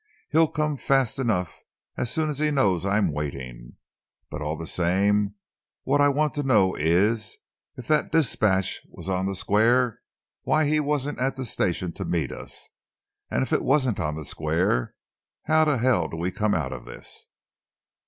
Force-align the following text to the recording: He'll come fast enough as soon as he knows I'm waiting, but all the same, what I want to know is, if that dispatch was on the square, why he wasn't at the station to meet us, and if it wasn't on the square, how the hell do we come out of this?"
He'll 0.31 0.47
come 0.47 0.77
fast 0.77 1.19
enough 1.19 1.61
as 1.95 2.09
soon 2.09 2.31
as 2.31 2.39
he 2.39 2.49
knows 2.49 2.87
I'm 2.87 3.13
waiting, 3.13 3.73
but 4.31 4.41
all 4.41 4.57
the 4.57 4.65
same, 4.65 5.35
what 5.83 6.01
I 6.01 6.09
want 6.09 6.33
to 6.33 6.41
know 6.41 6.73
is, 6.73 7.37
if 7.77 7.87
that 7.87 8.11
dispatch 8.11 8.81
was 8.89 9.07
on 9.07 9.27
the 9.27 9.35
square, 9.35 9.99
why 10.41 10.65
he 10.65 10.79
wasn't 10.79 11.19
at 11.19 11.35
the 11.35 11.45
station 11.45 11.91
to 11.93 12.03
meet 12.05 12.31
us, 12.31 12.67
and 13.29 13.43
if 13.43 13.53
it 13.53 13.61
wasn't 13.63 13.99
on 13.99 14.15
the 14.15 14.25
square, 14.25 14.95
how 15.43 15.65
the 15.65 15.77
hell 15.77 16.07
do 16.07 16.17
we 16.17 16.31
come 16.31 16.55
out 16.55 16.73
of 16.73 16.85
this?" 16.85 17.27